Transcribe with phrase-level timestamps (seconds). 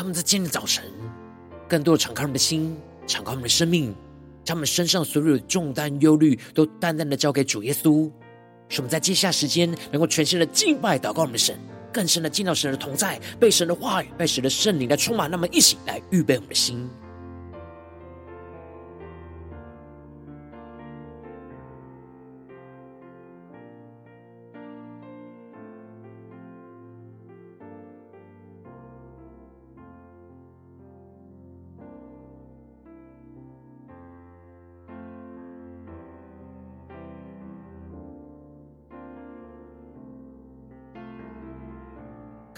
[0.00, 0.82] 他们在今天早晨，
[1.68, 2.74] 更多的敞开我们的心，
[3.06, 3.94] 敞开我们的生命，
[4.42, 8.10] 将我们身上所有的重担、忧虑，都淡淡的交给主耶稣。
[8.70, 11.54] 使我们在接下时间，能够全新的敬拜、祷告我们的神，
[11.92, 15.30] 更深的见到神的同在，被神的话语、被神的圣灵来充满。
[15.30, 16.88] 那么，一起来预备我们的心。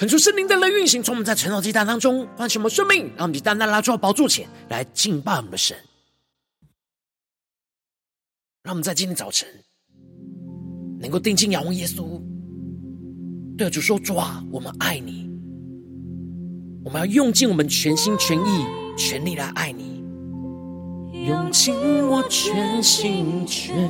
[0.02, 5.76] 恳求圣灵的运行，从我们在晨祷祭坛当中唤醒我们生命，让我们单单拉出宝座前来敬拜我们的神。
[8.64, 9.48] 让我们在今天早晨
[10.98, 12.20] 能够定睛仰望耶稣，
[13.56, 15.30] 对主说：“主啊，我们爱你，
[16.84, 18.66] 我们要用尽我们全心全意
[18.98, 20.02] 全力来爱你，
[21.28, 21.76] 用尽
[22.08, 23.88] 我全心全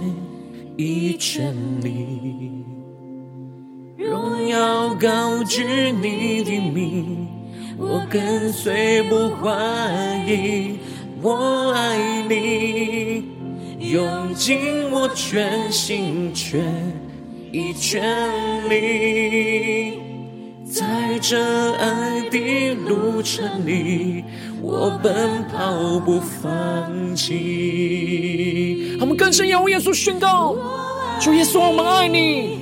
[0.77, 2.63] 意全力。”
[4.03, 7.29] 荣耀高举你的名，
[7.79, 9.53] 我跟随不怀
[10.27, 10.79] 疑，
[11.23, 13.23] 我爱你，
[13.79, 16.61] 用尽我全心全
[17.53, 20.01] 意全力，
[20.65, 24.25] 在这爱的路程里，
[24.61, 28.97] 我奔跑不放弃。
[28.99, 30.57] 他们更深仰望耶稣宣告：
[31.21, 32.62] 主耶稣，我们爱你。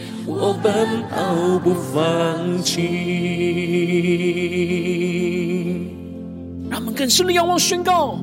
[0.25, 2.79] 我奔跑不放弃，
[6.69, 8.19] 让我们更深的仰望宣告：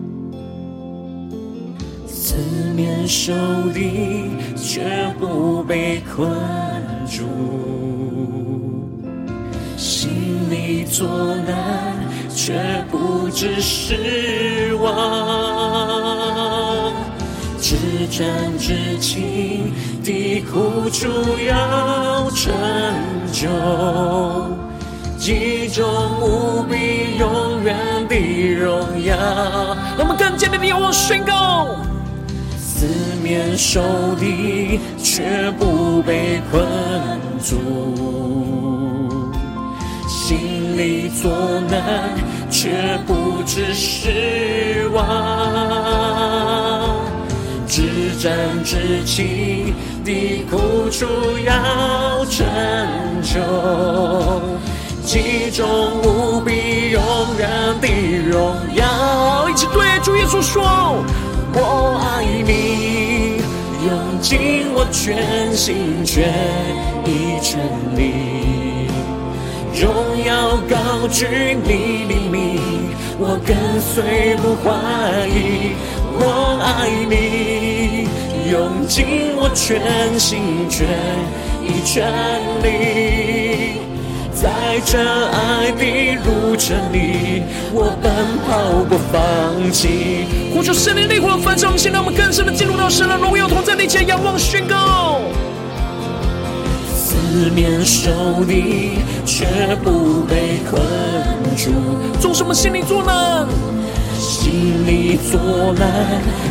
[2.06, 2.36] 四
[2.76, 3.32] 面受
[3.74, 4.80] 敌却
[5.18, 6.30] 不被困
[7.06, 7.24] 住，
[9.76, 10.10] 心
[10.50, 11.08] 里作
[11.46, 11.96] 难
[12.34, 12.54] 却
[12.90, 14.88] 不知失望。
[17.60, 17.76] 至
[18.10, 19.72] 真至情
[20.04, 21.08] 的苦楚
[21.46, 22.52] 要成
[23.32, 23.48] 就，
[25.18, 25.84] 极重
[26.20, 27.76] 无比永远
[28.08, 28.16] 的
[28.54, 29.16] 荣耀。
[29.98, 31.66] 我们更坚定的仰望宣告：
[32.56, 32.86] 四
[33.22, 33.82] 面受
[34.18, 36.64] 敌却不被困
[37.42, 37.58] 住，
[40.08, 41.30] 心里作
[41.68, 42.14] 难
[42.50, 45.04] 却不知失望。
[47.78, 47.84] 至
[48.18, 49.72] 真至情
[50.04, 51.06] 的苦楚
[51.46, 52.44] 要成
[53.22, 53.38] 就，
[55.04, 55.64] 其中
[56.02, 57.00] 无比永
[57.38, 57.48] 远
[57.80, 57.86] 的
[58.28, 59.48] 荣耀。
[59.48, 61.04] 一起对主耶稣说：
[61.54, 63.40] 我爱你，
[63.86, 66.34] 用尽我全心全
[67.06, 67.60] 意全
[67.96, 68.90] 力，
[69.80, 69.94] 荣
[70.26, 71.68] 耀高举你
[72.08, 72.58] 灵命，
[73.20, 74.66] 我跟随不怀
[75.28, 75.76] 疑，
[76.20, 78.08] 我爱你，
[78.50, 80.86] 用尽我全心全
[81.62, 82.10] 意全
[82.62, 83.80] 力，
[84.32, 87.42] 在这爱的路程里，
[87.72, 88.12] 我奔
[88.46, 88.48] 跑
[88.88, 90.26] 不放弃。
[90.54, 95.20] 呼求圣灵的火焚烧，现在我们更深的进入到神的荣耀同在，面前仰望宣告。
[96.94, 99.46] 四面受敌，却
[99.82, 100.80] 不被困
[101.56, 101.70] 住。
[102.20, 103.46] 做什么心里作难？
[104.48, 105.38] 心里作
[105.74, 105.86] 难，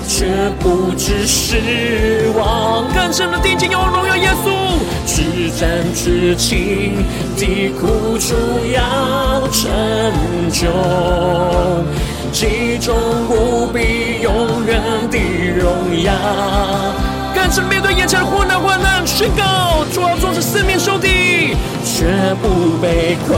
[0.07, 0.27] 却
[0.59, 2.87] 不知失望。
[2.93, 4.51] 更深的定睛，要荣耀耶稣。
[5.03, 7.03] 至暂至轻
[7.35, 8.35] 的苦楚
[8.71, 9.71] 要成
[10.51, 10.67] 就，
[12.31, 12.95] 极重
[13.29, 14.79] 无比永远
[15.09, 15.17] 的
[15.59, 16.13] 荣耀。
[17.35, 21.26] 但是面对眼前的困难，患难宣告，主啊，纵使四面受敌，
[21.97, 22.05] 却
[22.43, 23.35] 不被困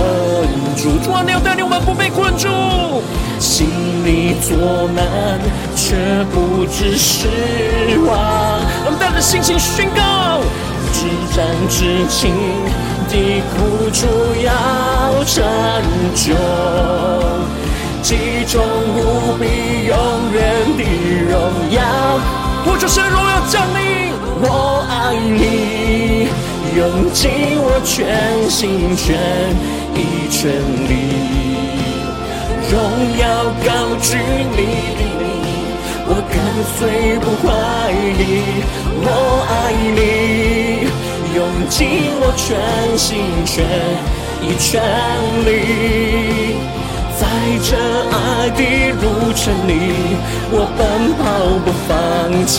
[0.75, 1.00] 住。
[1.01, 3.01] 主啊，你要带领我们不被困住，
[3.39, 3.69] 心
[4.03, 5.39] 里作难，
[5.77, 5.95] 却
[6.25, 7.29] 不知失
[8.06, 8.59] 望。
[8.83, 10.41] 我们带着信心宣告，
[10.91, 12.35] 至暂至情
[13.07, 14.06] 的苦楚
[14.44, 15.41] 要成
[16.13, 16.35] 就，
[18.01, 19.95] 极重无比永
[20.33, 20.44] 远
[20.75, 20.83] 的
[21.31, 21.39] 荣
[21.71, 21.79] 耀。
[22.65, 26.27] 我就是荣耀降临，我爱你，
[26.77, 29.18] 用尽我全心全
[29.95, 30.51] 意全
[30.88, 30.92] 力，
[32.69, 32.74] 荣
[33.18, 33.24] 耀
[33.66, 33.68] 高
[34.01, 34.07] 举
[34.56, 34.60] 你，
[36.06, 36.36] 我跟
[36.77, 36.80] 随
[37.19, 37.48] 不怀
[38.19, 38.21] 疑，
[39.01, 39.07] 我
[39.50, 39.51] 爱
[39.95, 40.00] 你，
[41.36, 41.38] 用
[41.69, 41.77] 尽
[42.21, 42.48] 我全
[42.98, 43.07] 心
[43.45, 43.56] 全
[44.42, 44.69] 意全
[45.45, 45.48] 力。
[47.19, 47.22] 在
[47.62, 47.69] 这
[48.12, 48.15] 爱
[48.51, 48.62] 的
[49.01, 49.72] 路程里，
[50.51, 50.80] 我奔
[51.18, 51.19] 跑
[51.65, 51.89] 不放
[52.45, 52.57] 弃。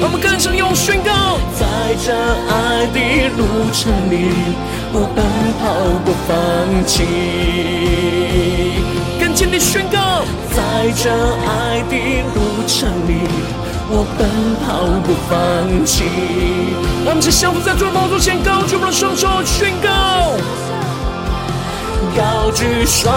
[0.00, 2.12] 我们更深用宣告，在这
[2.50, 3.42] 爱的路
[3.72, 4.14] 程里，
[4.92, 5.24] 我奔
[5.60, 5.62] 跑
[6.04, 6.30] 不放
[6.84, 6.94] 弃。
[9.18, 11.10] 更坚定宣告，在这
[11.46, 11.94] 爱的
[12.34, 13.10] 路程里，
[13.88, 14.20] 我奔
[14.60, 14.66] 跑
[15.04, 15.32] 不放
[15.86, 16.04] 弃。
[17.04, 19.88] 让我们是相扶在主的宝座前，高举我们的双手宣告。
[22.16, 23.12] 高举双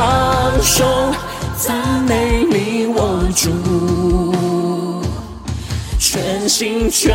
[0.61, 1.11] 手，
[1.57, 1.75] 赞
[2.07, 3.51] 美你，我主，
[6.09, 7.13] 全心全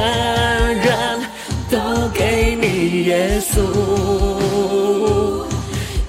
[0.74, 1.18] 人
[1.70, 1.78] 都
[2.12, 3.62] 给你，耶稣，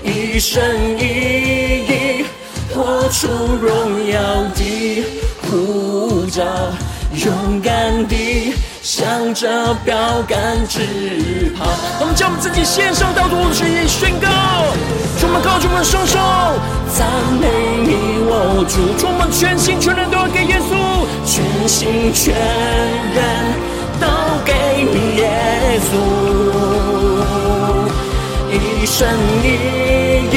[0.04, 0.62] 一生
[1.00, 1.06] 一
[1.88, 2.26] 意
[2.76, 3.30] 活出
[3.62, 4.20] 荣耀
[4.54, 5.02] 的
[5.44, 6.44] 呼召，
[7.14, 8.54] 勇敢地。
[8.82, 11.64] 向着标杆直跑，
[12.02, 14.28] 我们将我们自己献上，到主去宣告，
[15.18, 16.20] 充满高举我们双手，
[16.92, 17.08] 赞
[17.40, 17.48] 美
[17.88, 20.76] 你，我主，充满全心全人都要给耶稣，
[21.26, 23.20] 全心全人
[24.00, 24.08] 都
[24.46, 24.54] 给
[24.84, 25.22] 你耶
[25.90, 25.92] 稣，
[28.52, 29.08] 一生
[29.44, 29.46] 一
[30.32, 30.36] 意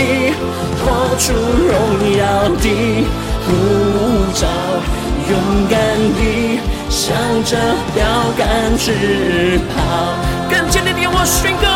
[0.78, 0.84] 活
[1.18, 1.72] 出荣
[2.16, 2.20] 耀
[2.60, 2.66] 的
[3.44, 3.46] 呼
[4.34, 4.46] 召，
[5.30, 5.32] 勇
[5.68, 5.76] 敢
[6.16, 6.20] 地。
[6.88, 7.12] 向
[7.44, 7.56] 着
[7.94, 8.04] 标
[8.38, 9.76] 杆直跑，
[10.48, 11.66] 更坚定地我宣告，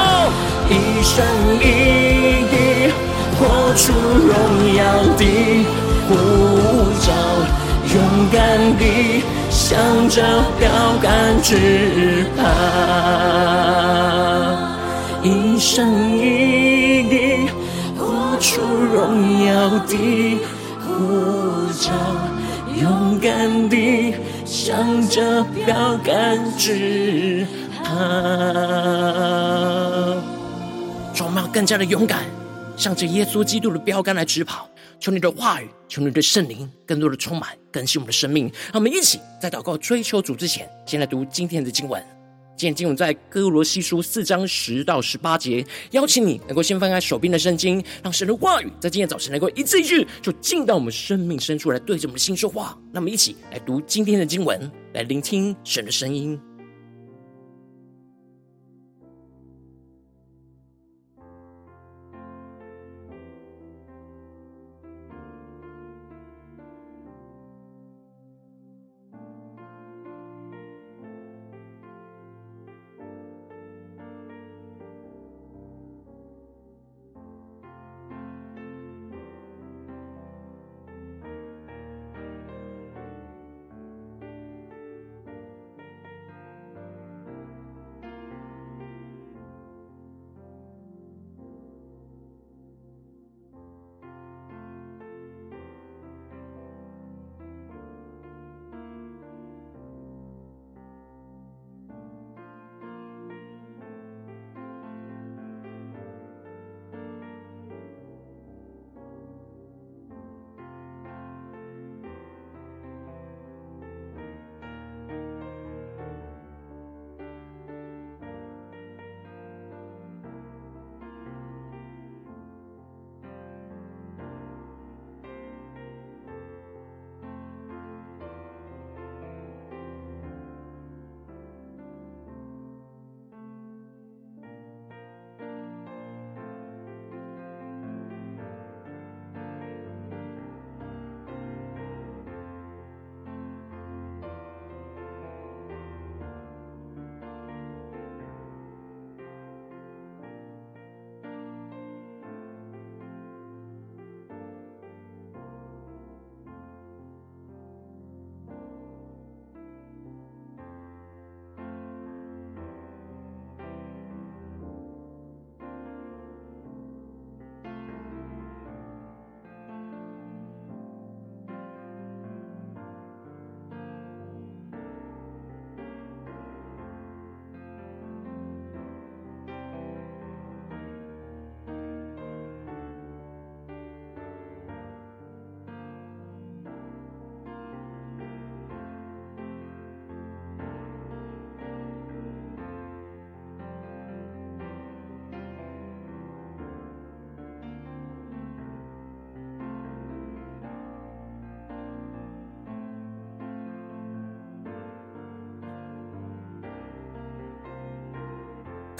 [0.70, 0.72] 一
[1.02, 1.12] 生
[1.60, 1.66] 一
[2.46, 2.54] 意
[3.36, 3.38] 活
[3.74, 4.32] 出荣
[4.76, 4.80] 耀
[5.18, 5.22] 的
[6.08, 6.10] 呼
[7.04, 7.08] 召，
[7.94, 8.00] 勇
[8.30, 10.22] 敢地向着
[10.58, 10.70] 标
[11.02, 12.42] 杆直跑，
[15.22, 17.48] 一生一意
[17.98, 20.38] 活出荣耀的
[20.86, 20.88] 呼
[21.80, 21.90] 召，
[22.80, 24.14] 勇敢地。
[24.44, 27.46] 向着标杆直
[27.84, 27.94] 跑，
[31.14, 32.24] 让我们要更加的勇敢，
[32.76, 34.66] 向着耶稣基督的标杆来直跑。
[35.00, 38.44] 求你的话语，求你的圣灵，更多的充满更新我们的生命。
[38.66, 42.04] 让我们一起在祷告追求主之前，先来读今天的经文。
[42.54, 52.78] 今天经文在歌罗西书四章十到十八节，邀请你能够先翻开手边的圣经，让神的话语在今天早晨能够一字一句，就进到我们生命深处来，对着我们的心说话。
[52.92, 56.38] 那么一起来读今天的经文，来聆听神的声音。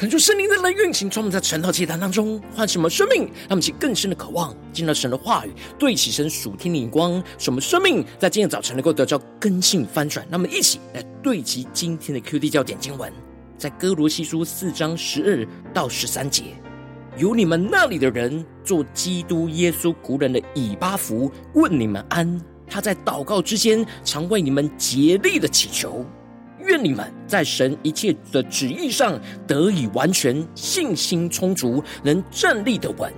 [0.01, 10.27] 恳求圣灵的来运行，充满在晨祷祭坛当中，唤醒我们生命，让我们起更深的渴望，进到神的话语，对齐神属天的眼光，使我们生命在今天早晨能够得到更新翻转。
[10.31, 13.13] 那么，一起来对齐今天的 QD 焦点经文，
[13.59, 16.45] 在哥罗西书四章十二到十三节，
[17.19, 26.07] 有你们那里的人做基督耶稣仆人的以巴弗问你们安，他在祷告之间常为你们竭力的祈求。
[26.83, 33.13] 你们在神一切的旨意上得以完全，信心充足，能站立得稳。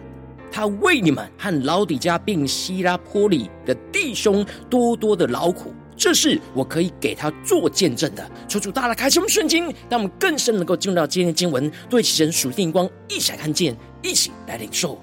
[0.50, 8.30] 他为你们和老底嘉并希拉波里的弟兄多多的劳苦，这是我可以给他做见证的。
[8.46, 15.00] 求主大大开启我们圣经，让我们更深能够进入到今天的经文，对齐神属天光，一起来看见，一起来领受。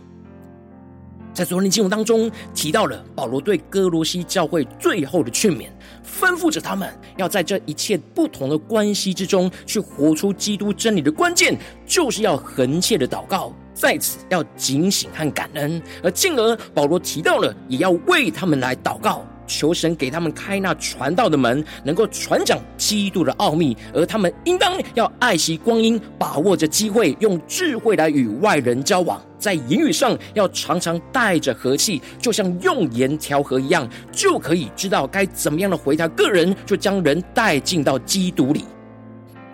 [1.34, 5.68] 在昨天经文当中提到了保罗对哥罗西教会最后的劝勉，
[6.10, 19.26] 吩咐着他们要在这一切不同的关系之中去活出基督真理的关键，就是要恒切的祷告，在此要警醒和感恩，而进而保罗提到了也要为他们来祷告。
[19.50, 38.64] 求神给他们开那传道的门，能够传讲基督的奥秘，而他们应当要爱惜光阴，把握着机会，用智慧来与外人交往，在言语上要常常带着和气，就像用盐调和一样，就可以知道该怎么样的回答个人，就将人带进到基督里。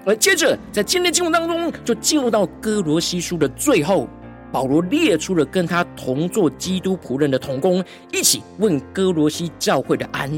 [0.05, 4.07] 而接着在今天经文当中，就进入到哥罗西书的最后。
[4.55, 7.83] 保罗列出了跟他同做基督仆人的同工，
[8.13, 10.31] 一起问歌罗西教会的安。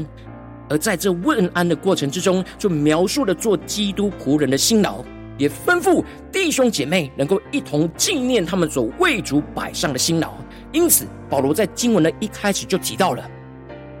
[0.68, 5.04] 而在这问安的过程之中，就描述了做基督仆人的辛劳，
[5.36, 10.32] 也吩咐弟兄姐妹能够一同纪念他们所为主摆上的辛劳。
[10.72, 13.22] 因此，保罗在经文的一开始就提到了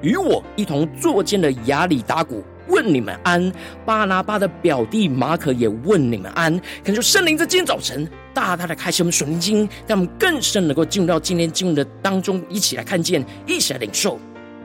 [0.02, 2.42] 与我一同作监的亚里达古。
[2.68, 3.52] 问你们安，
[3.84, 6.60] 巴拿巴的表弟马可也问你们安。
[6.84, 14.18] 恳求圣灵在今天早晨大大的开启我们属灵经，让我们更深能够进入到今天经文的当中，一起来看见，一起来领受。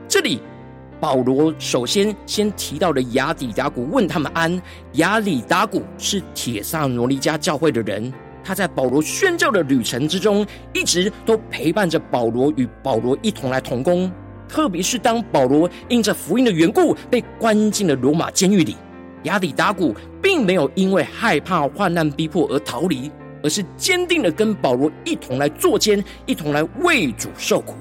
[0.08, 0.40] 这里
[1.00, 4.60] 保罗首先先提到了雅底达古问他们安。
[4.92, 14.10] 雅里达古是铁萨罗尼迦教会的人，他在保罗宣教的旅程之中，一直都陪伴着保罗，与保罗一同来同工。
[14.48, 18.76] 特别是当保罗因着福音的缘故被关进了罗马监狱里，
[19.24, 23.10] 亚里达古并没有因为害怕患难逼迫而逃离，
[23.42, 27.74] 而是坚定的跟保罗一同来作监，一同来为主受苦。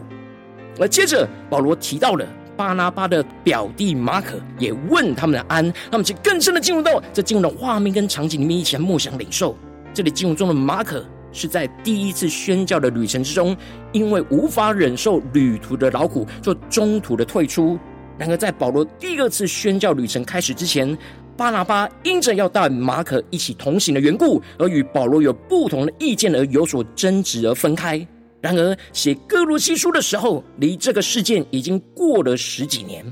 [0.80, 2.26] 而接着保罗提到了
[2.58, 5.72] 巴拿巴的表弟马可，也问他们的安。
[5.92, 9.56] 那么，就更深的进入到这进入的画面跟场景里面，一起来默想领受。
[9.94, 11.06] 这里进入中的马可。
[11.34, 13.58] 是在第一次宣教的旅程之中，
[13.92, 17.78] 因为无法忍受旅途的劳苦，就中途的退出。
[18.18, 20.96] 然而，在保罗第二次宣教旅程开始之前，
[21.36, 28.08] 巴拿巴因着要带马可一起同行的缘故，而与保罗有不同的意见而有所争执而分开。
[28.40, 33.04] 然而，写歌罗西书的时候，离这个事件已经过了十几年。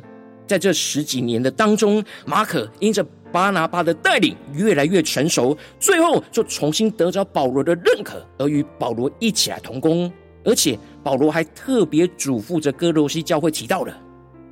[0.45, 10.11] 在这十几年的当中，马可因着巴拿巴的带领越来越成熟，最后就重新得着保罗的认可，而与保罗一起来同工。
[10.43, 13.95] 而且保罗还特别嘱咐着哥罗西教会提到了，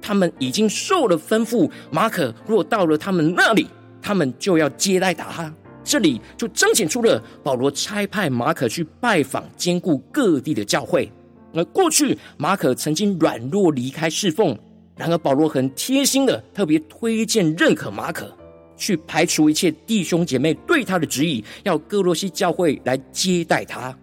[0.02, 3.68] 他们已经受了吩咐，马可若到了他们那里，
[4.02, 5.54] 他们就要接待他。
[5.84, 11.12] 这里就彰显出了保罗差派马可去拜访、兼顾各地的教会。
[11.52, 14.56] 而过去马可曾经软弱离开侍奉，
[14.96, 18.32] 然而保罗很贴心的特别推荐、认可马可。
[18.80, 23.96] 去排除一切弟兄姐妹对他的质疑，要歌罗西教会来接待他。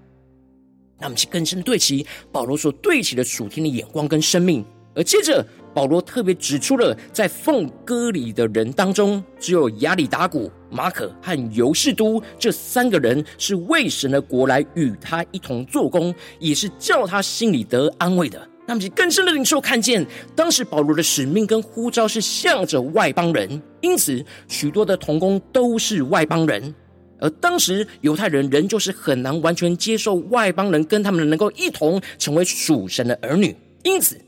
[1.01, 4.65] 那么，去更深对齐保罗所对齐的属天的眼光跟生命。
[4.95, 18.49] 而接着，保罗特别指出了，在奉割礼的人当中，只有亚里达古、马可和犹士都这三个人是为神的国来与他一同做工，也是叫他心里得安慰的。
[18.67, 20.05] 那么，更深的领受看见，
[20.35, 26.75] 当时保罗的使命跟呼召是向着外邦人，因此许多的同工都是外邦人。
[27.19, 34.21] 而当时犹太人仍旧是很难完全接受外邦人跟他们能够一同成为属神的儿女，因此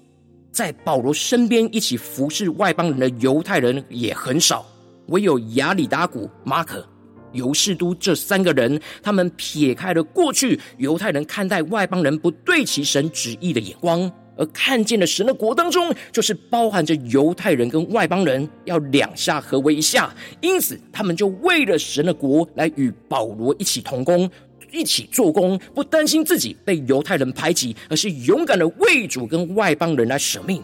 [0.51, 4.65] 在保罗身边一起服侍外邦人的犹太人也很少。
[5.09, 6.87] 唯有亚里达古、马可、
[7.33, 14.11] 犹士都这三个人，他们撇开了过去犹太人看待外邦人不对其神旨意的眼光。
[14.39, 20.15] 而看见了神的国当中，就是包含着犹太人跟外邦人，要两下合为一下。
[20.41, 24.31] 因此，他们就为了神的国来与保罗一起同工，
[24.71, 30.63] 一起做工，不担心自己被犹太人排挤，而是勇敢的为主跟外邦人来舍命。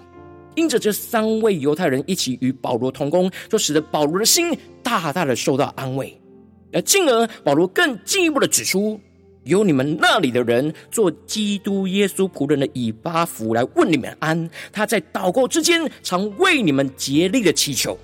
[0.55, 6.17] 因着这三位犹太人一起与保罗同工，就使得保罗的心大大的受到安慰。
[6.73, 9.01] 而进而保罗更进一步的指出，
[9.45, 17.99] 由你们那里的人做基督耶稣仆人的以巴弗来问你们安，他在祷告之间常为你们竭力的祈求。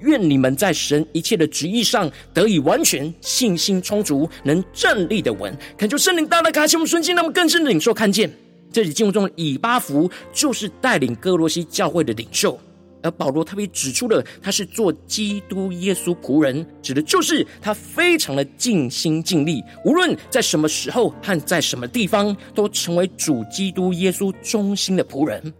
[0.00, 5.56] 愿你们在神一切的旨意上得以完全，信心充足，能站立的稳。
[5.78, 8.30] 恳求圣灵大大开启我们顺心，让我们更深的领受看见。
[8.70, 12.58] 这里经文中的以巴弗就是带领歌罗西教会的领袖，
[13.06, 25.54] 而保罗特别指出了他是做基督耶稣仆人，指的就是他非常的尽心尽力，无论在什么时候和在什么地方，都成为主基督耶稣忠心的仆人。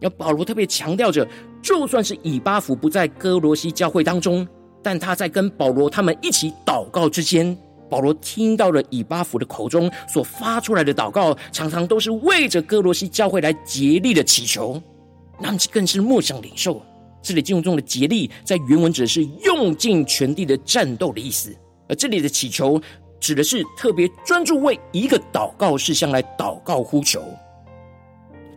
[0.00, 1.24] 而保罗特别强调着，
[1.62, 4.46] 就算是以巴弗不在哥罗西教会当中，
[4.82, 7.56] 但他在跟保罗他们一起祷告之间，
[7.88, 14.82] 保罗听到了以巴弗的口中所发出来的祷告，常常都是为着哥罗西教会来竭力的祈求。
[15.40, 16.82] 那么更是默想领受，
[17.22, 21.54] 这里经文中的竭力，在原文指的是用尽全力的战斗的意思，
[21.88, 22.80] 而这里的祈求
[23.20, 27.22] 指的是特别专注为一个祷告事项来祷告呼求。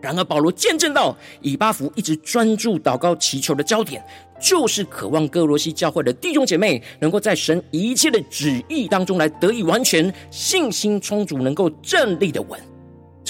[0.02, 4.04] 然而，保罗见证到以巴弗一直专注祷告祈求的焦点，
[4.42, 12.60] 就是渴望哥罗西教会的弟兄姐妹能够在神一切的旨意当中来得以完全，信心充足，能够站立的稳。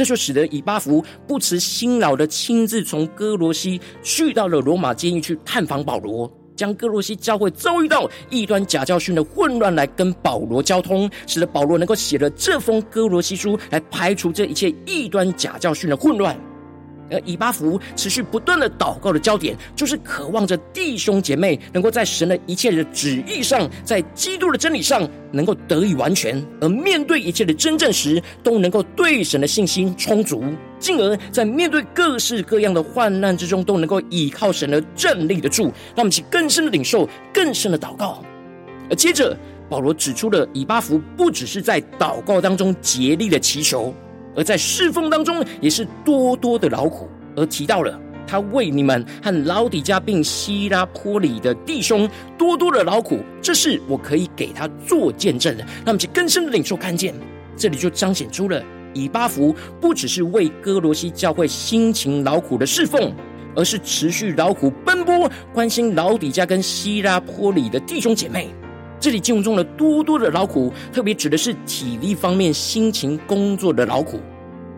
[0.01, 16.35] 这就使得以巴弗不辞辛劳的亲自从哥罗西去到了罗马监狱去探访保罗，将哥罗西教会遭遇到异端假教训的混乱来跟保罗交通，使得保罗能够写了这封哥罗西书来排除这一切异端假教训的混乱。
[17.11, 30.43] 而以巴弗持续不断的祷告的焦点，就是渴望着弟兄姐妹能够在神的一切的旨意上，在基督的真理上，能够得以完全，而面对一切的真正时，都能够对神的信心充足，
[30.79, 35.65] 进而在面对各式各样的患难之中，都能够依靠神而站立得住。
[35.95, 38.23] 让我们去更深的领受，更深的祷告。
[38.89, 39.37] 而接着，
[39.69, 43.93] 保罗指出了以巴弗不只是在祷告当中竭力的祈求。
[44.35, 55.65] 而在侍奉当中，也是多多的劳苦，而提到了他为你们和老底嘉并希拉波里的弟兄多多的劳苦，这是我可以给他做见证的。
[55.85, 57.13] 那么，就更深的领受看见，
[57.57, 58.63] 这里就彰显出了
[58.93, 63.13] 以巴弗不只是为哥罗西教会辛勤劳苦的侍奉，
[63.55, 68.49] 而是持续劳苦奔波，关心老底嘉跟希拉波里的弟兄姐妹。
[69.01, 74.19] 这里经文中的多多的劳苦，特别指的是体力方面辛勤工作的劳苦。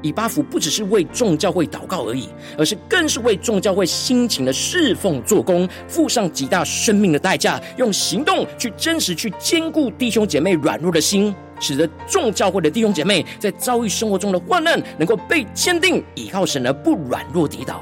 [0.02, 17.82] 以巴弗不只是为众教会祷告而已，而是更是为众教会辛勤的侍奉做工，付上极大生命的代价，用行动去真实去坚固弟兄姐妹软弱的心，使得众教会的弟兄姐妹在遭遇生活中的患难，能够被坚定倚靠神而不软弱跌倒。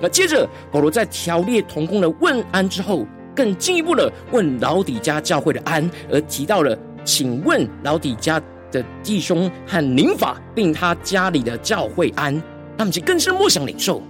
[0.00, 3.06] 那接着保罗在条列同工的问安之后。
[3.34, 12.40] 更进一步的问老底家教会的安，而提到了，请问老底家的弟兄和宁法，并他家里的教会安。
[12.76, 14.02] 他们，就更深默想领受。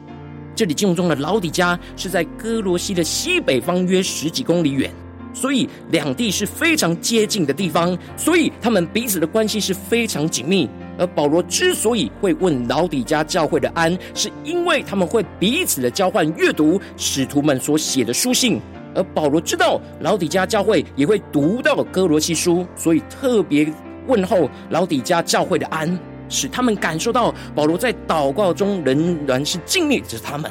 [0.55, 4.91] 这里经文中的老底家是在哥罗西的西北方约十几公里远，
[5.35, 10.69] 所以两地是非常接近的地方，所以他们彼此的关系是非常紧密。
[10.97, 18.61] 而保罗之所以会问老底家教会的安，是因为他们会彼此的交换阅读使徒们所写的书信。
[18.95, 23.67] 而保罗知道老底家教会也会读到哥罗西书，所以特别
[24.07, 30.51] 问候老底家教会的安，使他们感受到保罗在祷告中仍然是敬念着他们。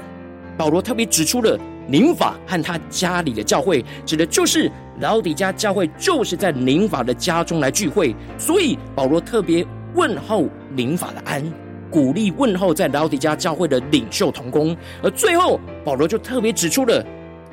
[0.58, 11.44] 保罗特别指出了宁法和他家里的教会，指的就是老底家教会就是在宁法的家中来聚会，所以保罗特别问候宁法的安，
[11.90, 14.76] 鼓励问候在老底家教会的领袖同工。
[15.02, 17.04] 而最后保罗就特别指出了。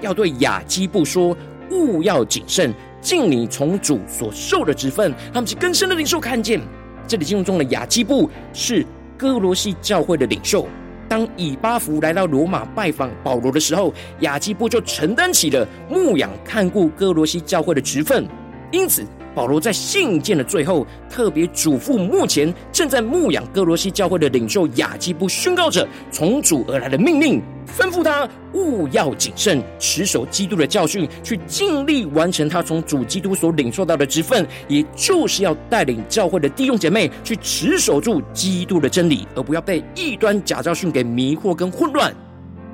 [0.00, 1.36] 要对雅基布说，
[1.70, 5.14] 务要谨慎，尽你从主所受的职分。
[5.32, 6.60] 他们是更深的领袖看见，
[7.06, 8.84] 这里经文中的雅基布是
[9.16, 10.66] 哥罗西教会的领袖。
[11.08, 18.26] 当以巴弗来到罗马拜访保罗的时候，雅基布就承担起了牧养看顾哥罗西教会的职分。
[18.70, 27.40] 因此，保罗在信件的最后特别嘱咐目前正在牧养歌罗西教会的领袖雅基布，宣告着从主而来的命令。
[27.78, 42.12] 吩咐他务要谨慎，持守基督的教训，去尽力完成他从主基督所领受到的职分，也就是要带领教会的弟兄姐妹去持守住基督的真理，而不要被异端假教训给迷惑跟混乱。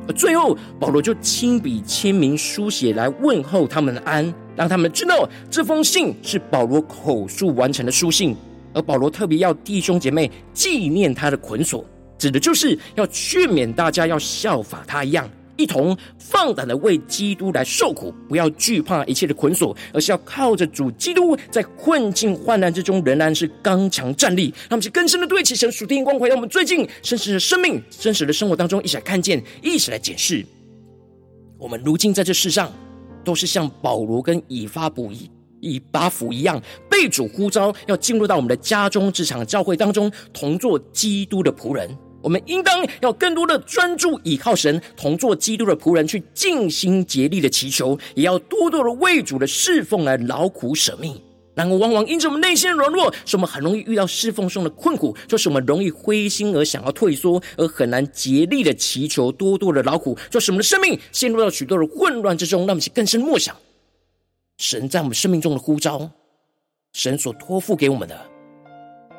[0.09, 8.37] 而最后，保罗就亲笔签名书写来问候他们的安，让他们知道这封信是保罗口述完成的书信，
[8.73, 11.85] 而保罗特别要弟兄姐妹纪念他的捆锁。
[12.19, 24.53] 指的就是要劝勉大家要效法他一样，一同放胆的为基督来受苦，不要惧怕一切的捆锁，而是要靠着主基督，在困境患难之中仍然是刚强站立。
[24.69, 30.45] 让我们去更深的对齐神属天光，回到我们最近真实的生命、真实的生活当中，一起来看见，一起来检视。
[31.59, 32.71] 我们如今在这世上，
[33.25, 41.89] 都是像保罗跟以巴弗一以巴弗一样，被主呼召要进入到我们的家中、职场、教会当中，同做基督的仆人。
[42.27, 51.23] 我们应当要更多的专注倚靠神，同做基督的仆人，去尽心竭力的祈求，也要多多的为主的侍奉来劳苦舍命。
[51.55, 62.63] 然而，往往因着我们内心的软弱，使我们很容易遇到侍奉上的困苦，就是我们容易灰心而想要退缩，而很难竭力的祈求，多多的劳苦，就使我们的生命陷入到许多的混乱之中。
[62.63, 63.57] 让我们去更深默想，
[64.59, 66.11] 神在我们生命中的呼召，
[66.93, 68.21] 神所托付给我们的，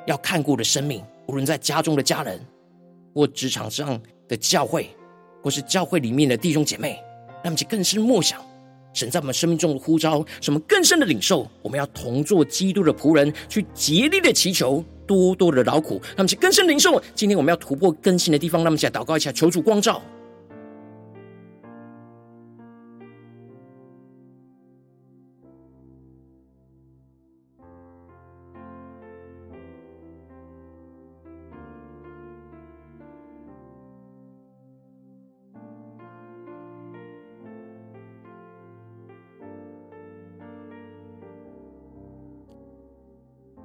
[0.08, 2.46] 要看顾的生命，无论在家中的家人。
[3.18, 4.88] 或职场上的教会，
[5.42, 7.00] 或是教会里面的弟兄姐妹，
[7.38, 8.40] 让我们去更深默想
[8.94, 11.50] 神在我们生命中的呼召，什么更深的领受？
[11.64, 17.02] 我们要同做基督的仆人，去竭力的祈求，多多的劳苦，让我们去更深领受。
[17.16, 20.00] 今天我们要突破更新的地方，让我们一起来祷告一下，求主光照。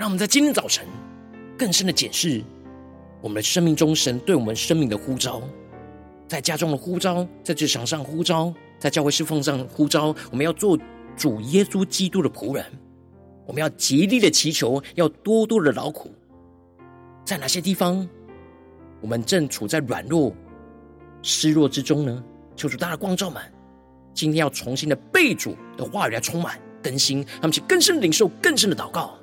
[0.02, 0.84] 让我们在今天早晨
[1.56, 2.42] 更深的检视
[3.20, 5.40] 我们的生命中神对我们生命的呼召，
[6.26, 10.12] 在家中的呼召，在职场上呼召，在教会侍奉上呼召。
[10.32, 10.76] 我们要做
[11.16, 12.66] 主耶稣基督的仆人，
[13.46, 16.10] 我们要竭力的祈求，要多多的劳苦。
[17.24, 18.04] 在哪些地方，
[19.00, 20.34] 我们正处在软弱、
[21.22, 22.24] 失落之中呢？
[22.56, 23.40] 求主大的光照们，
[24.12, 29.16] 今天要重新的被主的话语来充满更新，他们去更深的领受更深的祷告。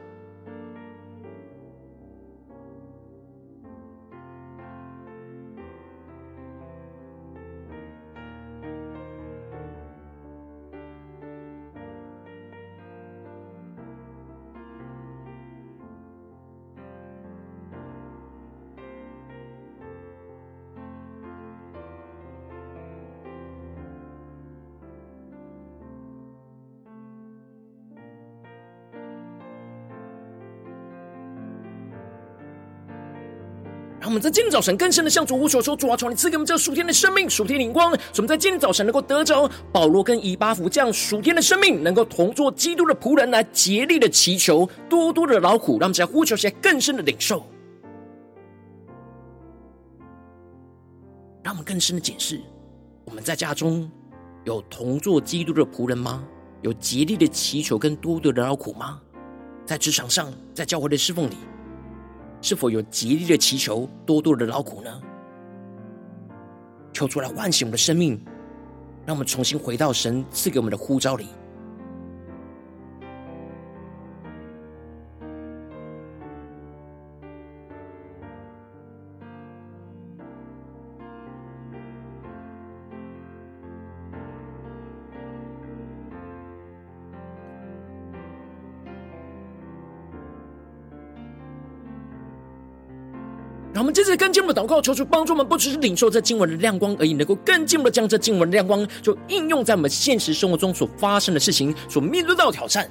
[34.20, 45.80] 们在今天早晨更深的向主呼求说：“主啊，求你赐给我们这属天的生命、属天的灵光，使我们在今天早晨能够得着保罗跟以巴弗这样属天的生命，能够同做基督的仆人，来竭力的祈求，多多的劳苦。
[45.80, 47.46] 让我们在呼求下更深的领受，
[51.42, 52.42] 让我们更深的解释：
[53.06, 53.90] 我们在家中
[54.44, 56.24] 有同做基督的仆人吗？
[56.62, 59.00] 有竭力的祈求跟多多的劳苦吗？
[59.66, 61.36] 在职场上，在教会的侍奉里。”
[62.42, 65.02] 是否有极力的祈求，多多的劳苦呢？
[66.94, 68.20] 求出来唤醒我们的生命，
[69.06, 71.28] 让我们重新回到神赐给我们的呼召里。
[93.90, 102.88] 们接着更进一步的祷告，求主帮助我们，不只是领受这经文的亮光而已，能够更进一步的将这经文的亮光，就应用在我们现实生活中所发生的事情，所面对到的挑战。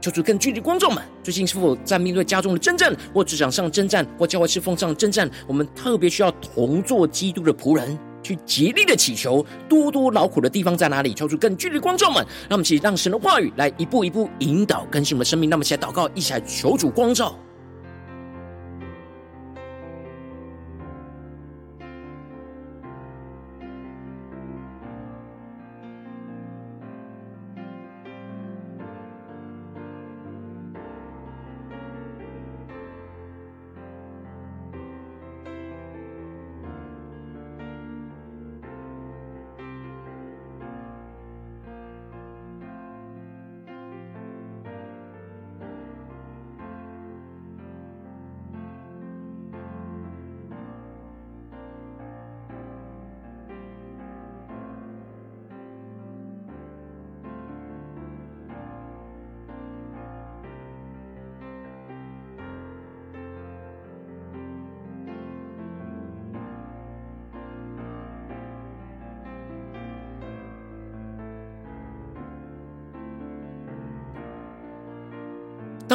[0.00, 5.28] 求主更具体观众们，最近是否在面对家中的征战，或职场上征战，或教会侍奉上征战？
[5.46, 11.12] 我们特别需要同做基督的仆人，去竭力的祈求，多多劳苦的地方在哪里？
[11.12, 15.50] 求主更具体观众们，让我们一起让神的话语来一步一步引导更新我们的生命。
[15.50, 17.36] 那么，起来祷告，一起来求主光照。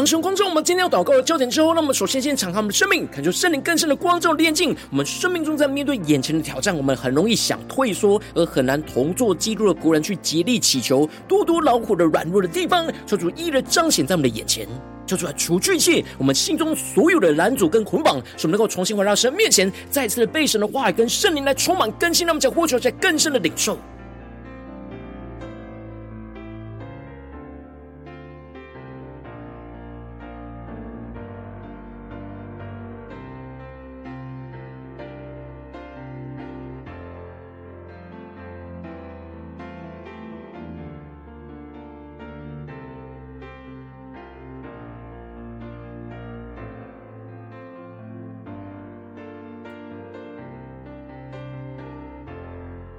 [0.06, 4.76] 神光照我们今天要祷告的焦点之后，那么首先先敞开我们的生命，感受圣灵更深的光照炼净。
[4.89, 14.68] 我们生命中在面对眼前的挑战，我们很容易想退缩，而很难同做基督的仆人去竭力祈求，多多劳苦的软弱的地方，求主一一的彰显在我们的眼前，
[15.06, 23.78] 求主来除去一切我们心中所有的拦阻跟捆绑，使我们能够重新回到神面前，再次的被神的话语跟圣灵来充满更新，那么将呼求在更深的领受。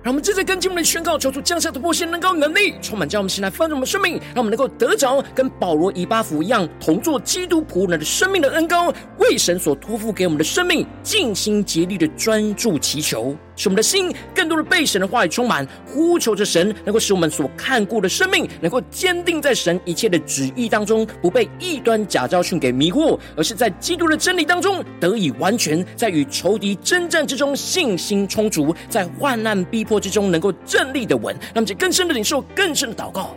[0.04, 13.34] 让我们正在跟进我们的宣告，求主降下突破性能高能力，充满将我们现在丰盛的生命，让我们能够得着跟保罗、以巴弗一样，同做基督仆人的生命的恩膏，为神所托付给我们的生命，尽心竭力的专注祈求。
[13.56, 31.34] 使我们的心更多的被神的话语充满，呼求着神，能够使我们所看顾的生命，能够坚定在神一切的旨意当中，不被异端假教训给迷惑，而是在基督的真理当中得以完全，在与仇敌征战之中信心充足，在患难逼迫之中能够站立的稳。
[31.54, 33.34] 让我们更深的领受，更深的祷告，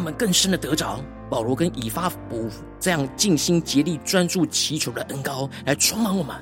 [0.00, 0.98] 我们更深的得着。
[1.28, 2.18] 保罗跟以巴弗
[2.80, 6.34] 这样尽心竭力专注祈求的恩膏来充满我们，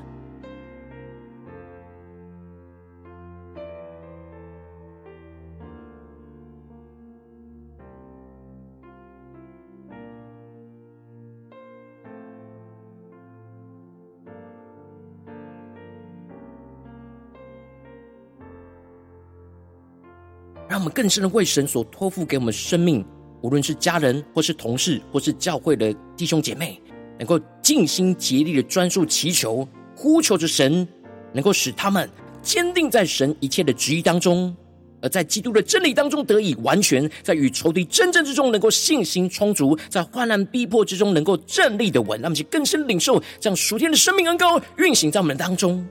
[20.66, 23.05] 让我们更深的为神所托付给我们生命。
[23.40, 26.81] 无论是家人，或是同事，或是教会的弟兄姐妹，
[27.18, 30.87] 能够尽心竭力的专注祈求，呼求着神，
[31.33, 32.09] 能够使他们
[32.42, 34.55] 坚定在神一切的旨意当中，
[35.01, 45.87] 而在基督的真理当中得以完全，在与仇敌争战之中能够信心充足，在患难逼迫之中能够站立的稳，让我们去更深领受这样属天的生命恩膏运行在我们当中。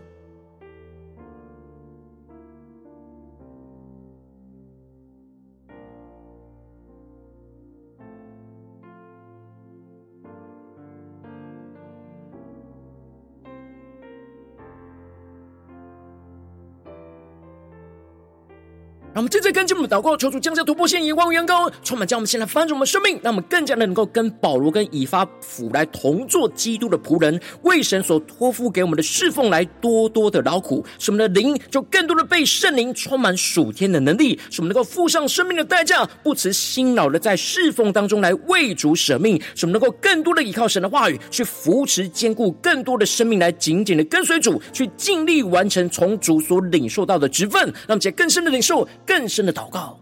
[19.18, 48.88] 让我们正在跟进我们的祷告，求主降下突破线，眼光远高，充满将我们现在翻转我们生命，让我们更加的能够跟保罗跟以巴弗来同做基督的仆人，为神所托付给我们的侍奉来多多的劳苦，使我们的灵就更多的被圣灵充满属天的能力，使我们能够付上生命的代价，不辞辛劳的在侍奉当中来为主舍命，使我们能够更多的依靠神的话语去扶持坚固更多的生命来紧紧的跟随主，去尽力完成从主所领受到的职分，让我们更深的领受。
[49.08, 50.00] 更更深的祷告，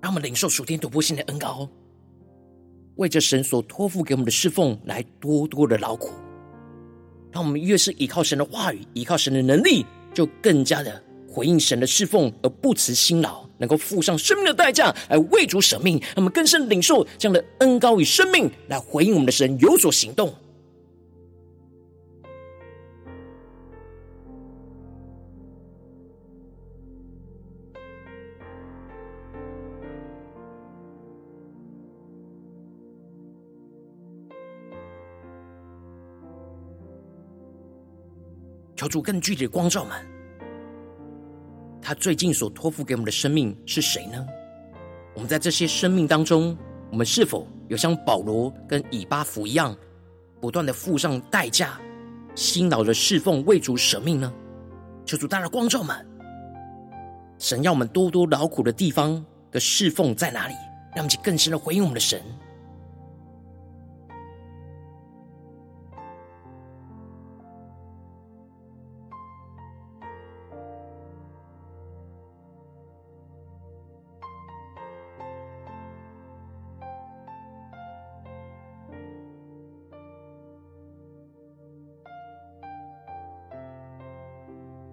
[0.00, 1.68] 让我们领受属天突破性的恩膏，
[2.96, 6.12] 为着神所托付给我们的侍奉来多多的劳苦。
[7.30, 9.84] 让我们越是依靠神的话语，依靠神的能力，
[10.14, 13.42] 就更加的回应神的侍奉，而不辞辛劳。
[13.58, 20.34] 能够付上生命的代价来为主舍命，让我们更深领受这样的恩膏与生命，来回应我们的神有所行动。
[38.74, 40.21] 求主更具体的光照们。
[41.94, 44.26] 最近所托付给我们的生命是谁呢？
[45.14, 46.56] 我们在这些生命当中，
[46.90, 49.76] 我们是否有像保罗跟以巴弗一样，
[50.40, 51.80] 不断的付上代价，
[52.34, 54.32] 辛劳的侍奉，为主舍命呢？
[55.04, 56.06] 求主大的光照们，
[57.38, 60.54] 神要我们多多劳苦的地方的侍奉在哪里？
[60.94, 62.22] 让我们更深的回应我们的神。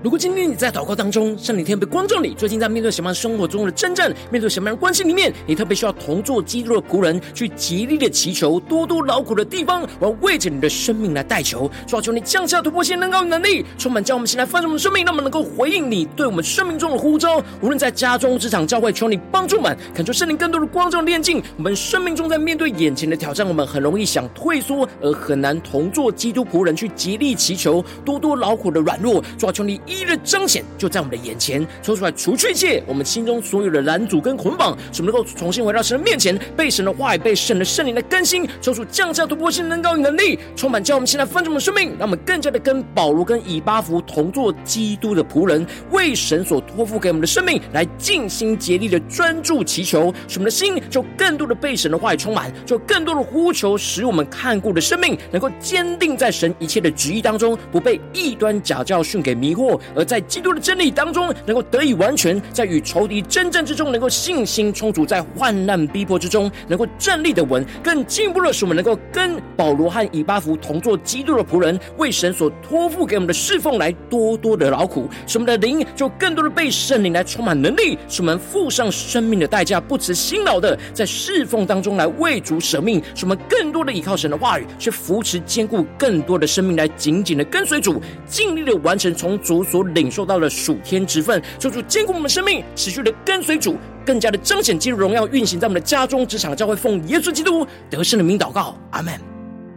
[0.00, 17.42] 如果今天你在祷告当中，圣灵特别光照你，最近在面对什么样生活中的征战，面对什么样的关系里面，你特别需要同作基督的仆人去极力的祈求，多多劳苦的地方，我要为着你的生命来代求，求求你降下突破性能高与能力，充满将我们现在丰盛的生命，让我们能够回应你对我们生命中的呼召。
[17.60, 29.80] 无论在家中、职场、教会，求你帮助们，恳求圣灵更多的光照、炼净我们生命中，在面对眼前的挑战，我们很容易想退缩，而很难同作基督仆人去极力祈求，多多劳苦的软弱，求求你。
[29.88, 59.77] 一一的彰显就在我们的眼前，抽出来除去一切我们心中所有的拦阻跟捆绑，使我们能够重新回到神的面前，被神的话语、被神的圣灵的更新，抽出降下突破性能高与能力，充满叫我们现在丰盛的生命，让我们更加的跟保罗跟以巴弗同作基督的仆人，为神所托付给我们的生命来尽心竭力的专注祈求，使我们的心就更多的被神的话语充满，就更多的呼求，使我们看顾的生命能够坚定在神一切的旨意当中，不被异端假教训给迷惑。
[59.94, 67.64] 而在基督的真理当中，能够得以完全；在与仇敌争战之中，能够信心充足；在患难逼迫之中，能够站立的稳。
[67.82, 90.08] 更进一步的是，我们能够跟保罗和以巴弗同作基督的仆人，为神所托付给我们的侍奉来多多的劳苦，使我们的灵就更多的被圣灵来充满能力，使我们付上生命的代价，不辞辛劳的在侍奉当中来为主舍命，使我们更多的依靠神的话语，去扶持坚固更多的生命，来紧紧的跟随主，尽力的完成从主所领。
[90.10, 99.14] 受到的属天之分，求主坚固我们的生命，持续的跟随主，更加的彰显基督荣耀，运行在我们的家中、职场、教会，奉耶稣基督得胜的名祷告，阿门。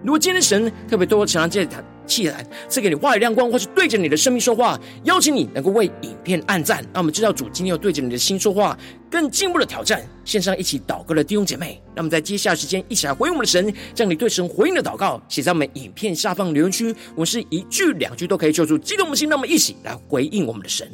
[0.04, 1.68] 如果今天神特别多我想让这
[2.12, 8.78] 起来赐给你话语亮光，或是对着你的生命说话，邀请你能够为影片按赞，那我们知道主今天要对着你的心说话，
[9.10, 10.06] 更进一步的挑战。
[10.26, 20.88] 线上一起祷告的弟兄姐妹，那么在接下来时间一起来回应我们的神，将你对神回应的祷告写在我们影片下方留言区，我是一句两句都可以救助激动的心，让我们一起来回应我们的神。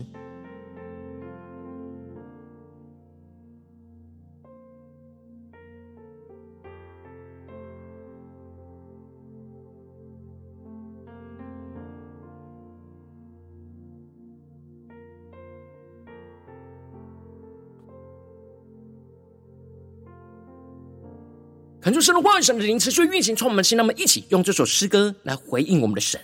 [21.87, 23.77] 恳求神的话语、神的灵持续运行，充满我们心。
[23.77, 26.19] 让我们一起用这首诗歌来回应我们的神，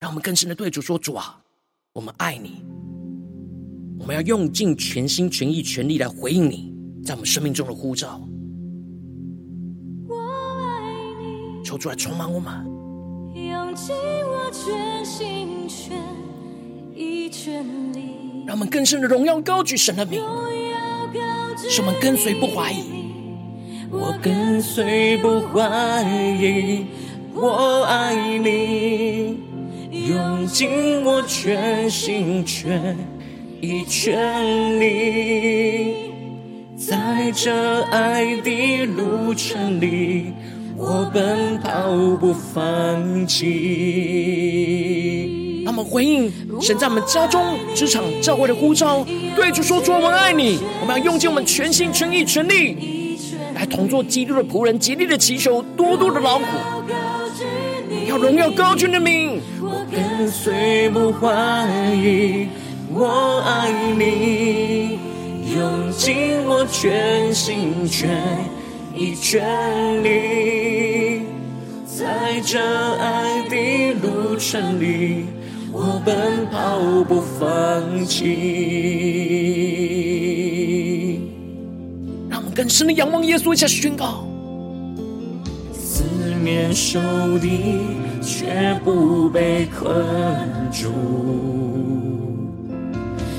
[0.00, 1.40] 让我们更深的对主说：“主啊，
[1.92, 2.64] 我们爱你，
[4.00, 8.20] 我们要用尽全心全意全力来回应你，在我们生命中的呼召。
[10.08, 10.90] 我爱
[11.20, 12.66] 你，求主来充满我们，
[13.32, 16.02] 用尽我全心全
[16.96, 20.20] 意全力，让我们更深的荣耀高举神的名，
[21.70, 23.00] 使我们跟随不怀疑。”
[23.92, 26.02] 我跟随不怀
[26.40, 26.86] 疑，
[27.34, 29.36] 我爱你，
[30.08, 32.96] 用尽我全心全
[33.60, 36.10] 意全力，
[36.74, 40.32] 在这爱的路程里，
[40.74, 43.42] 我奔跑不放弃。
[45.66, 46.32] 让我们回应
[46.62, 49.04] 神在我们家中、职场、教会的呼召，
[49.36, 50.60] 对主说：主，我们爱你。
[50.80, 53.01] 我们要用尽我们全心全意全力，
[53.62, 56.44] 来同作基督的仆人，竭力的祈求，多多的劳苦，
[58.08, 59.40] 要荣耀高举的名。
[59.60, 61.30] 我跟随不怀
[61.94, 62.48] 疑，
[62.92, 64.98] 我爱你，
[65.54, 68.10] 用尽我全心全
[68.96, 71.22] 意全力，
[71.86, 75.26] 在这爱的路程里，
[75.70, 80.01] 我奔跑不放弃。
[82.54, 84.26] 更深的仰望耶稣，一起宣告：
[85.72, 86.04] 四
[86.42, 87.00] 面受
[87.38, 87.78] 敌，
[88.20, 89.90] 却不被困
[90.70, 90.90] 住；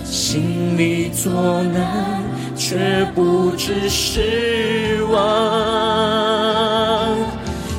[0.03, 2.23] 心里作难，
[2.55, 5.21] 却不致失望。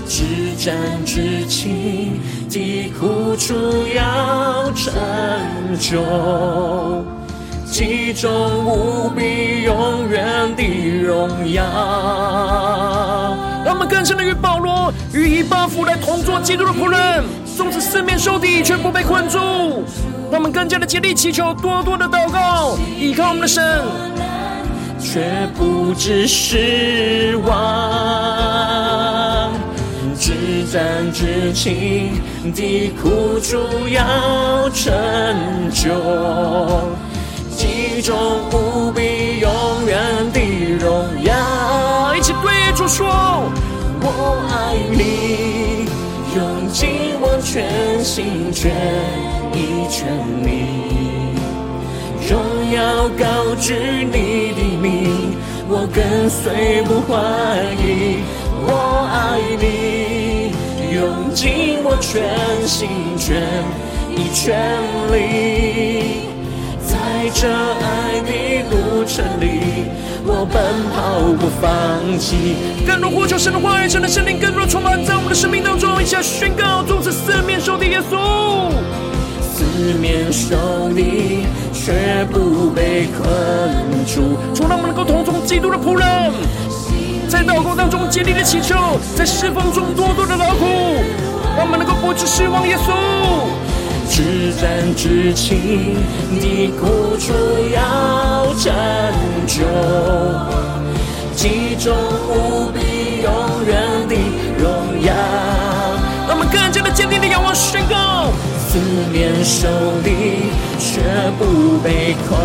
[0.07, 0.23] 至
[0.57, 3.55] 战至轻的苦楚
[3.95, 4.93] 要成
[5.81, 6.01] 就，
[7.75, 8.31] 极重
[8.65, 10.63] 无比永远的
[11.03, 11.65] 荣耀。
[13.65, 17.25] 让我们更深的与保罗与以巴弗来同作基督的仆人，
[17.57, 19.41] 纵使四面受敌，却不被困住。
[20.31, 23.83] 让我们更加的竭力祈求，多多的祷告，依靠我们的神，
[25.01, 29.51] 却不知失望。
[30.17, 30.33] 至
[30.73, 32.23] 暂至情
[32.55, 33.59] 的苦楚
[33.89, 34.93] 要成
[35.73, 35.91] 就，
[37.95, 38.13] 极重
[38.51, 39.97] 无比永远
[40.33, 40.41] 的
[40.81, 42.13] 荣耀。
[42.17, 43.07] 一起对主说：
[44.01, 45.87] 我爱你，
[46.35, 48.75] 用尽我全心全
[49.53, 50.09] 意全
[50.43, 50.67] 力，
[52.29, 52.35] 荣
[52.73, 53.75] 耀高举
[54.11, 55.37] 你的名，
[55.69, 57.15] 我跟随不怀
[57.81, 58.25] 疑。
[58.67, 60.51] 我爱你，
[60.93, 63.41] 用尽我全心全
[64.11, 64.59] 意全
[65.13, 66.34] 力，
[67.05, 69.85] 在这爱的路程里，
[70.25, 70.57] 我奔
[70.95, 72.57] 跑不放弃。
[72.87, 78.73] 更多呼求神的话语，神的圣灵更多充满在我们的生命当中，一起来宣告：纵使四面受敌，耶稣，
[79.43, 81.45] 四面受敌
[81.75, 83.23] 却不被困
[84.07, 84.39] 住。
[84.55, 86.33] 主，让我们能够同作基督的仆人。
[87.29, 88.75] 在祷告当中竭力的祈求，
[89.15, 90.65] 在侍奉中多多的劳苦，
[91.55, 92.67] 让我们能够不致失望。
[92.67, 92.93] 耶稣，
[94.15, 95.97] 至暂至情
[96.41, 97.33] 的苦楚
[97.75, 98.73] 要成
[99.45, 99.65] 就，
[101.35, 101.93] 极重
[102.29, 102.79] 无比
[103.25, 103.75] 永远
[104.07, 104.15] 的
[104.57, 105.13] 荣耀。
[106.29, 108.31] 让我们更加的坚定的仰望宣告：
[108.69, 108.79] 四
[109.11, 109.67] 面受
[110.05, 110.47] 敌
[110.79, 111.01] 却
[111.37, 112.39] 不被困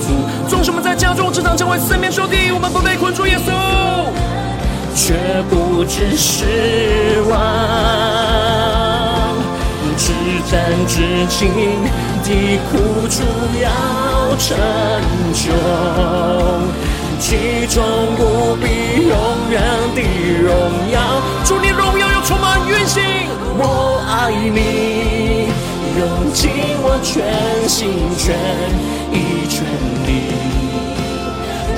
[0.00, 0.48] 住。
[0.48, 3.26] 纵使我们在家中、职场成为四面受敌，我们不被困住。
[3.26, 3.52] 耶稣，
[4.94, 5.12] 却
[5.50, 8.75] 不致失望。
[9.96, 10.12] 至
[10.50, 11.48] 暂至轻
[12.22, 12.28] 的
[12.70, 13.22] 苦楚
[13.62, 13.64] 要
[14.36, 14.56] 成
[15.32, 15.44] 就，
[17.18, 17.82] 其中
[18.16, 18.20] 不
[18.56, 18.64] 必
[19.08, 19.16] 永
[19.50, 19.54] 远
[19.94, 19.98] 的
[20.42, 20.52] 荣
[20.92, 20.94] 耀。
[21.44, 23.02] 祝你荣耀又充满运行。
[23.58, 23.60] 我
[24.06, 25.48] 爱你，
[25.98, 26.50] 用尽
[26.82, 27.88] 我全心
[28.18, 28.36] 全
[29.12, 29.14] 意
[29.48, 29.64] 全
[30.06, 30.08] 力，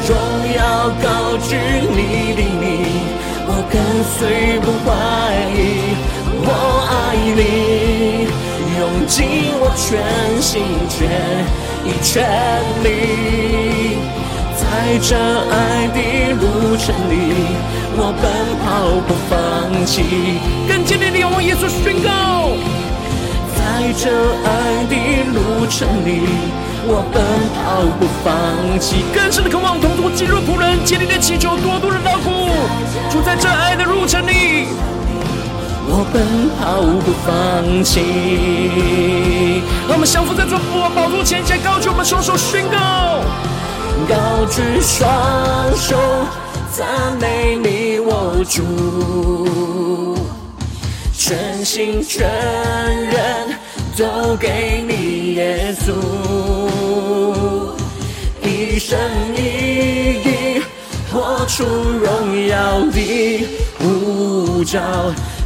[0.08, 0.10] 荣
[0.56, 0.58] 耀
[1.00, 1.06] 高
[1.38, 1.54] 举
[1.88, 2.66] 你的名，
[3.46, 3.74] 我跟
[4.18, 4.86] 随不怀
[5.54, 5.56] 疑。
[6.40, 6.50] 我
[6.88, 6.92] 爱
[7.36, 7.40] 你，
[8.78, 9.26] 用尽
[9.58, 9.98] 我全
[10.40, 11.10] 心全
[11.84, 12.22] 意全
[12.84, 13.98] 力，
[14.54, 14.62] 在
[15.02, 15.16] 这
[15.50, 15.98] 爱的
[16.34, 17.12] 路程里，
[17.96, 18.24] 我奔
[18.62, 18.66] 跑
[19.06, 20.38] 不放弃。
[20.68, 22.52] 更坚定的仰望耶稣宣告。
[23.56, 24.10] 在这
[24.44, 24.94] 爱的
[25.34, 26.22] 路程里，
[26.86, 27.20] 我奔
[27.58, 29.02] 跑不放弃。
[29.12, 32.48] 更深的渴望，同作基督的仆人，坚定的祈求，多多的劳苦。
[33.10, 34.68] 主在这爱的路程里，
[35.90, 39.62] 我奔跑不放弃。
[39.88, 40.56] 让我们相扶在主
[40.94, 43.22] 宝座前，再高举我们双手宣告，
[44.08, 45.96] 高举双手
[46.70, 46.86] 赞
[47.18, 50.16] 美你，我主，
[51.12, 53.58] 全心全人。
[53.98, 55.90] 都给你耶稣，
[58.40, 58.96] 一生
[59.34, 59.40] 一
[60.22, 60.62] 意
[61.10, 63.44] 活出荣耀的
[63.80, 64.80] 呼召，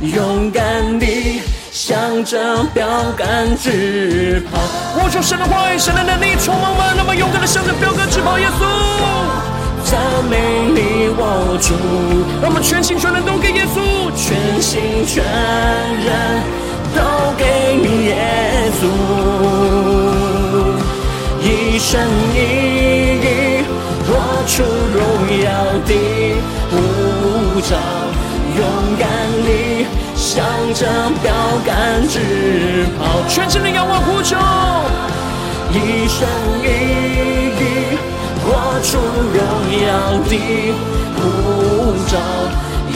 [0.02, 1.40] 勇敢地
[1.70, 2.86] 向着标
[3.16, 4.58] 杆直跑。
[4.96, 8.36] 我求神的话语，神的能力充满我们，那么勇敢地向着标杆直跑。
[8.38, 8.64] 耶稣，
[9.84, 10.36] 赞美
[10.74, 11.74] 你我主，
[12.42, 16.62] 让我们全心全人都给耶稣，全心全人。
[16.94, 17.00] 都
[17.38, 18.84] 给你耶稣，
[21.40, 21.88] 一生
[22.34, 22.36] 一
[23.16, 23.64] 意
[24.04, 24.12] 活
[24.46, 25.00] 出荣
[25.40, 25.48] 耀
[25.86, 25.90] 的
[26.68, 26.76] 呼
[27.62, 27.72] 召，
[28.56, 29.08] 勇敢
[30.74, 30.86] 着
[31.22, 31.32] 标
[31.66, 32.18] 杆直
[32.98, 34.36] 跑，全心的仰望呼求，
[35.70, 36.26] 一生
[36.62, 36.66] 一
[37.60, 37.62] 意
[38.42, 38.96] 活出
[39.34, 39.38] 荣
[39.84, 39.86] 耀
[40.24, 40.32] 的
[41.14, 41.20] 呼
[42.08, 42.12] 召，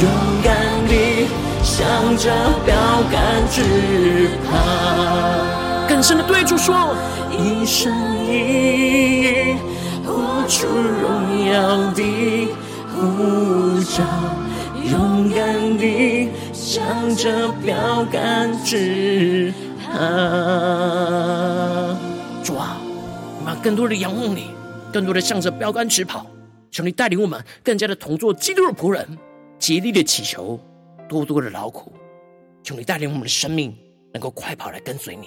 [0.00, 0.04] 勇
[0.42, 0.56] 敢
[0.88, 1.28] 地
[1.62, 1.76] 向
[2.16, 2.32] 着
[2.64, 2.74] 标
[3.12, 3.14] 杆
[3.50, 4.56] 直跑，
[5.86, 6.96] 更深的对主说，
[7.30, 7.92] 一生
[8.24, 8.30] 一
[9.20, 9.56] 意
[10.02, 12.48] 活出荣耀的
[12.94, 14.02] 呼召，
[14.90, 19.92] 勇敢地向着标杆直跑。
[22.42, 22.78] 主啊，
[23.38, 24.50] 我们要更多的仰望你，
[24.92, 26.26] 更多的向着标杆直跑。
[26.70, 29.18] 求你带领我们更加的同作基督的仆人，
[29.58, 30.60] 竭力的祈求，
[31.08, 31.92] 多多的劳苦。
[32.62, 33.74] 求你带领我们的生命
[34.12, 35.26] 能够快跑来跟随你。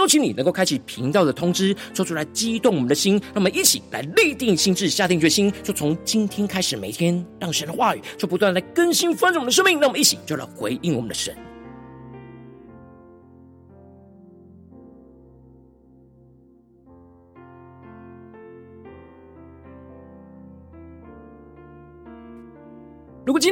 [0.01, 11.35] 邀请你能够开启频道的通知，说出来激动我们的心，让我们一起来立定心智，下定决心，就从今天开始，每天让神的话语就不断来更新翻转我们的生命，让我们一起就来回应我们的神。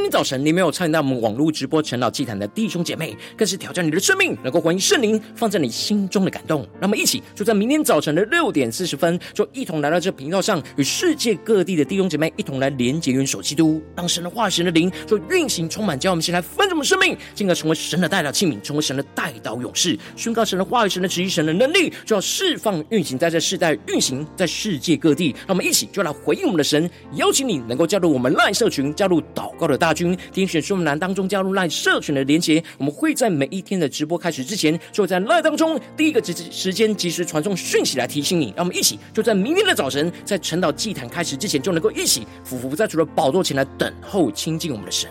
[0.10, 6.62] 早晨你没有参与到我们网络直播晨祷祭坛的弟兄姐妹，更是挑战你的生命，能够回应圣灵放在你心中的感动。
[6.80, 25.36] 让我们一起就在明天早晨的六点四十分，就一同来到这频道上，与世界各地的弟兄姐妹一同来连接、元首基督，当神的话语、神的灵就运行充满，叫我们先来分盛我们生命，进而成为神的代表器皿，成为神的代祷勇士，宣告神的话语、神的旨意、神的能力，就要释放、运行在这世代，运行在世界各地。
[25.47, 32.63] 让我们一起就来回应我们的神，邀请你能够加入我们赖社群，加入祷告的大军，点选说明栏当中加入赖社群的连结。
[32.77, 38.53] 我们会在每一天的直播开始之前，就在赖当中第一个时时间及时传送讯息来提醒你。
[38.55, 45.09] 让我们一起就在明天的早晨，在晨岛祭坛开始之前，就能够一起俯伏在主的宝座前来等候亲近我们的神。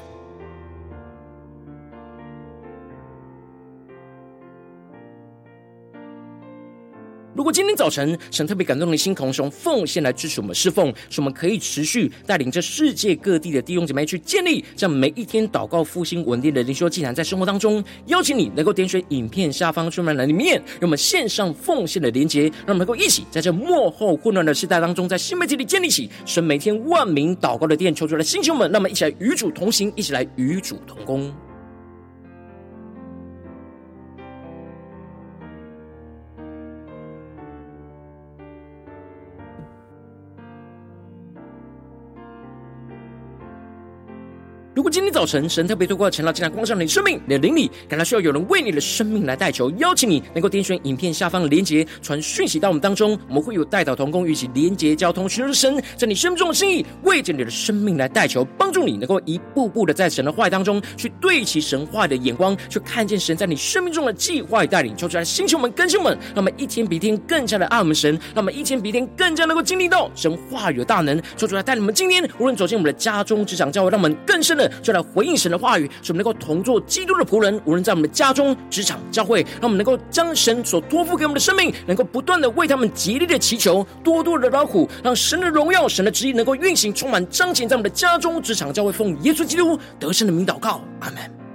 [7.38, 31.32] 如果今天早晨神特别感动你的心，同时用奉献来支持我们侍奉，使我们可以持续带领着世界各地的弟兄姐妹去建立这样每一天祷告复兴稳定的灵修祭坛，在生活当中，邀请你能够点选影片下方说明栏里面，让我们线上奉献的连结，让我们能够一起在这幕后混乱的时代当中，在新媒体里建立起神每天万名祷告的殿，求主来兴起我们，让我们一起来与主同行，一起来与主同工。
[44.90, 56.70] 今天早晨神特别透过晨祷祭坛光照你的生命，你的灵里感到需要有人为你的生命来代求，邀请你能够点选影片下方的连结，传讯息到我们当中，我们会有代祷同工与其连结交通，寻求神在你生命中的心。
[56.70, 74.70] 意，为着你的生命来代求，帮助你能够一步步的在神的话语当中去对齐神话的眼光，去看见神在你生命中的计划与带领，求出来星球们更新们，让我们一天比一天更加的爱我们神，让我们一天比一天更加能够经历到神话语的大能，求主来带领我们今天无论走进我们的家中、职场、教会，让我们更深的。
[74.82, 77.60] 就来回应神的话语，使我们能够同做基督的仆人。
[77.64, 91.47] 无论在我们的家中、职场、教会，让我们能够将神所托付给我们的生命，能够不断的为他们竭力的祈求，多多的劳苦，让神的荣耀、神的旨意能够运行、充满、彰显在我们的家中、职场、教会，奉耶稣基督得胜的名祷告，阿门。